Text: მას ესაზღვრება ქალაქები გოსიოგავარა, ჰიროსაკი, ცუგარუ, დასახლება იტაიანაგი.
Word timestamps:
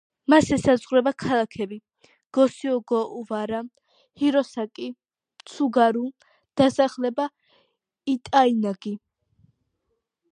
მას 0.33 0.47
ესაზღვრება 0.55 1.11
ქალაქები 1.23 1.75
გოსიოგავარა, 2.37 3.59
ჰიროსაკი, 4.21 4.87
ცუგარუ, 5.51 6.01
დასახლება 6.63 7.27
იტაიანაგი. 8.15 8.95